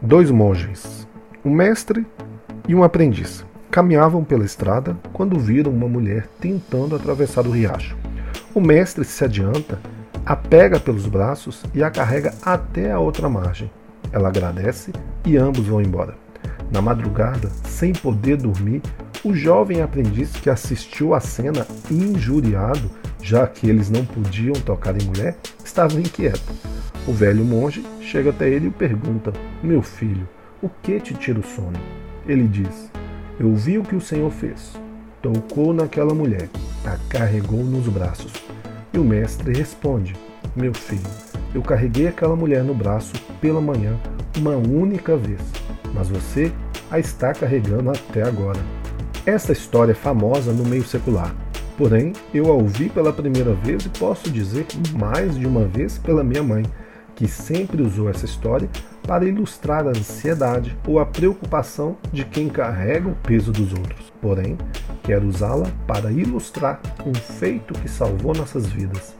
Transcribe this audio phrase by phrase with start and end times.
[0.01, 1.05] Dois monges,
[1.43, 2.07] um mestre
[2.69, 7.97] e um aprendiz, caminhavam pela estrada quando viram uma mulher tentando atravessar o riacho.
[8.55, 9.77] O mestre se adianta,
[10.25, 13.69] a pega pelos braços e a carrega até a outra margem.
[14.09, 14.93] Ela agradece
[15.25, 16.28] e ambos vão embora.
[16.71, 18.81] Na madrugada, sem poder dormir,
[19.23, 22.89] o jovem aprendiz que assistiu à cena injuriado,
[23.21, 26.53] já que eles não podiam tocar em mulher, estava inquieto.
[27.07, 30.27] O velho monge chega até ele e pergunta: Meu filho,
[30.61, 31.79] o que te tira o sono?
[32.27, 32.91] Ele diz:
[33.39, 34.73] Eu vi o que o Senhor fez.
[35.21, 36.49] Tocou naquela mulher,
[36.85, 38.31] a carregou nos braços.
[38.93, 40.15] E o mestre responde:
[40.55, 41.01] Meu filho,
[41.53, 43.99] eu carreguei aquela mulher no braço pela manhã
[44.37, 45.41] uma única vez
[45.93, 46.51] mas você
[46.89, 48.59] a está carregando até agora.
[49.25, 51.33] Essa história é famosa no meio secular,
[51.77, 54.65] porém eu a ouvi pela primeira vez e posso dizer
[54.97, 56.63] mais de uma vez pela minha mãe,
[57.15, 58.69] que sempre usou essa história
[59.03, 64.11] para ilustrar a ansiedade ou a preocupação de quem carrega o peso dos outros.
[64.21, 64.57] Porém,
[65.03, 69.15] quero usá-la para ilustrar um feito que salvou nossas vidas.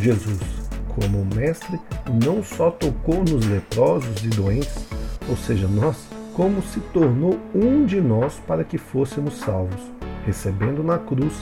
[0.00, 0.40] Jesus,
[0.88, 1.78] como mestre,
[2.24, 4.86] não só tocou nos leprosos e doentes,
[5.28, 5.96] ou seja, nós,
[6.34, 9.80] como se tornou um de nós para que fôssemos salvos,
[10.24, 11.34] recebendo na cruz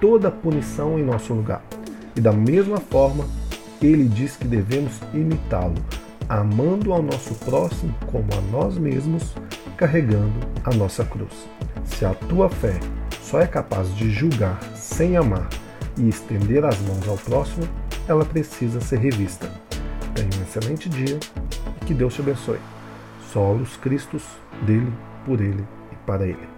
[0.00, 1.62] toda a punição em nosso lugar.
[2.14, 3.24] E da mesma forma,
[3.80, 5.74] ele diz que devemos imitá-lo,
[6.28, 9.34] amando ao nosso próximo como a nós mesmos,
[9.76, 11.46] carregando a nossa cruz.
[11.84, 12.78] Se a tua fé
[13.20, 15.48] só é capaz de julgar sem amar
[15.96, 17.66] e estender as mãos ao próximo,
[18.08, 19.50] ela precisa ser revista.
[20.14, 21.18] Tenha um excelente dia
[21.82, 22.75] e que Deus te abençoe.
[23.36, 24.22] Solos Cristos,
[24.62, 24.90] dele,
[25.26, 26.48] por ele e para ele.